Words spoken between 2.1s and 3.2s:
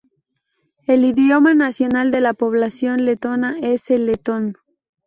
la población